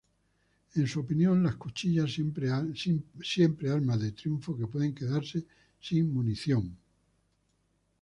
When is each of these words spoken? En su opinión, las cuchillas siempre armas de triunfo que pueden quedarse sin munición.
En 0.73 0.87
su 0.87 1.01
opinión, 1.01 1.43
las 1.43 1.57
cuchillas 1.57 2.11
siempre 2.11 3.69
armas 3.69 3.99
de 3.99 4.11
triunfo 4.13 4.57
que 4.57 4.65
pueden 4.65 4.95
quedarse 4.95 5.45
sin 5.79 6.11
munición. 6.11 6.75